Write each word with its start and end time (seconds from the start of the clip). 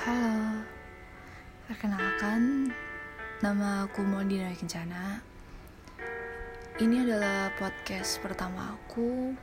Halo, 0.00 0.64
perkenalkan 1.68 2.72
nama 3.44 3.84
aku 3.84 4.00
Moldina 4.00 4.48
Kencana. 4.56 5.20
Ini 6.80 7.04
adalah 7.04 7.52
podcast 7.60 8.16
pertama 8.24 8.80
aku 8.80 9.36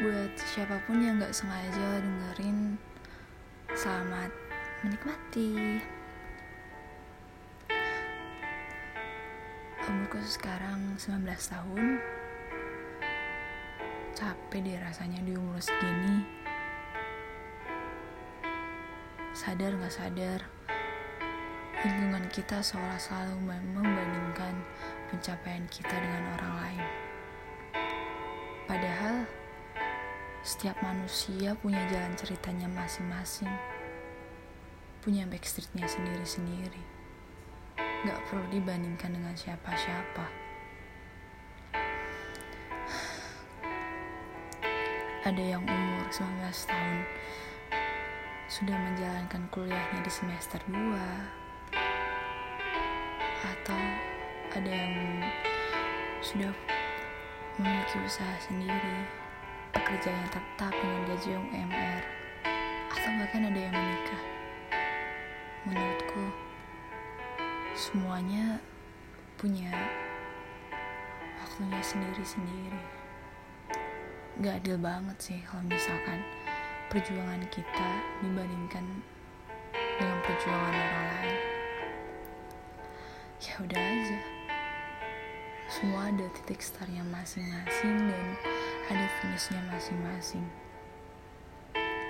buat 0.00 0.32
siapa 0.48 0.80
pun 0.88 1.04
yang 1.04 1.20
gak 1.20 1.36
sengaja 1.36 2.00
dengerin. 2.00 2.80
Selamat 3.76 4.32
menikmati. 4.80 5.84
Umurku 9.84 10.24
sekarang 10.24 10.96
19 10.96 11.20
tahun. 11.52 12.00
Capek 14.16 14.58
deh 14.64 14.80
rasanya 14.80 15.20
di 15.20 15.36
umur 15.36 15.60
segini 15.60 16.45
sadar 19.36 19.76
gak 19.76 19.92
sadar, 19.92 20.40
lingkungan 21.84 22.24
kita 22.32 22.64
seolah 22.64 22.96
selalu 22.96 23.36
membandingkan 23.52 24.64
pencapaian 25.12 25.60
kita 25.68 25.92
dengan 25.92 26.24
orang 26.40 26.54
lain. 26.64 26.84
Padahal, 28.64 29.28
setiap 30.40 30.80
manusia 30.80 31.52
punya 31.60 31.84
jalan 31.92 32.16
ceritanya 32.16 32.64
masing-masing, 32.72 33.52
punya 35.04 35.28
backstreetnya 35.28 35.84
sendiri-sendiri. 35.84 36.80
Gak 38.08 38.16
perlu 38.32 38.48
dibandingkan 38.48 39.20
dengan 39.20 39.36
siapa-siapa. 39.36 40.32
Ada 45.28 45.42
yang 45.44 45.60
umur 45.60 46.08
19 46.08 46.72
tahun, 46.72 47.04
sudah 48.46 48.78
menjalankan 48.78 49.42
kuliahnya 49.50 50.06
di 50.06 50.12
semester 50.12 50.62
2 50.70 50.78
atau 53.42 53.82
ada 54.54 54.70
yang 54.70 54.94
sudah 56.22 56.54
memiliki 57.58 57.98
usaha 58.06 58.38
sendiri 58.38 59.02
pekerjaan 59.74 60.14
yang 60.14 60.30
tetap 60.30 60.70
dengan 60.78 61.00
gaji 61.10 61.28
yang 61.34 61.44
UMR 61.50 62.02
atau 62.94 63.10
bahkan 63.18 63.50
ada 63.50 63.58
yang 63.58 63.74
menikah? 63.74 64.22
Menurutku 65.66 66.24
semuanya 67.74 68.62
punya 69.34 69.74
waktunya 71.42 71.82
sendiri-sendiri. 71.82 72.82
Gak 74.38 74.62
adil 74.62 74.78
banget 74.78 75.18
sih 75.18 75.42
kalau 75.42 75.66
misalkan 75.66 76.22
perjuangan 76.96 77.44
kita 77.52 77.90
dibandingkan 78.24 79.04
dengan 80.00 80.18
perjuangan 80.24 80.72
orang 80.72 81.06
lain. 81.12 81.38
Ya 83.36 83.54
udah 83.60 83.76
aja. 83.84 84.18
Semua 85.68 86.08
ada 86.08 86.24
titik 86.32 86.64
startnya 86.64 87.04
masing-masing 87.04 88.08
dan 88.08 88.26
ada 88.88 89.06
finishnya 89.20 89.60
masing-masing. 89.68 90.48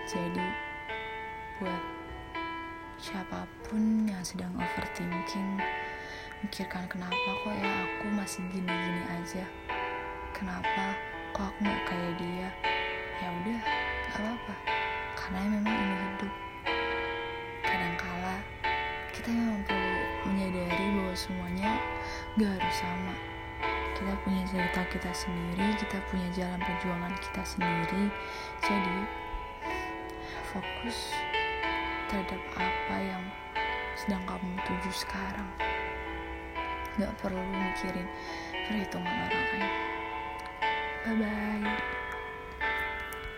Jadi 0.06 0.46
buat 1.58 1.82
siapa 3.02 3.42
pun 3.66 4.06
yang 4.06 4.22
sedang 4.22 4.54
overthinking 4.54 5.58
mikirkan 6.46 6.86
kenapa 6.86 7.26
kok 7.42 7.54
ya 7.58 7.74
aku 7.90 8.06
masih 8.14 8.46
gini-gini 8.54 9.02
aja? 9.10 9.50
Kenapa 10.30 10.94
kok 11.34 11.50
aku 11.50 11.58
gak 11.66 11.82
kayak 11.90 12.14
dia 12.22 12.75
kita 19.26 19.42
memang 19.42 19.62
perlu 19.66 19.98
menyadari 20.30 20.86
bahwa 20.94 21.14
semuanya 21.18 21.70
gak 22.38 22.46
harus 22.46 22.76
sama. 22.78 23.14
Kita 23.98 24.14
punya 24.22 24.42
cerita 24.46 24.80
kita 24.86 25.10
sendiri 25.10 25.66
kita 25.82 25.98
punya 26.06 26.28
jalan 26.30 26.62
perjuangan 26.62 27.10
kita 27.18 27.42
sendiri. 27.42 28.06
Jadi 28.62 28.98
fokus 30.54 31.10
terhadap 32.06 32.38
apa 32.54 32.96
yang 33.02 33.24
sedang 33.98 34.22
kamu 34.30 34.62
tuju 34.62 34.94
sekarang. 34.94 35.50
Gak 36.94 37.10
perlu 37.18 37.42
mikirin 37.50 38.06
perhitungan 38.70 39.10
orang 39.10 39.46
lain. 39.58 39.74
Bye 41.02 41.14
bye 41.18 41.74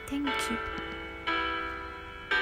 Thank 0.05 0.37
you. 0.53 0.88